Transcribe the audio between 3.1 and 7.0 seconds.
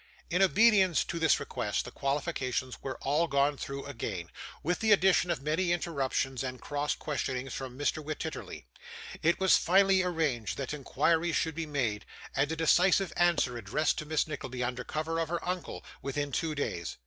gone through again, with the addition of many interruptions and cross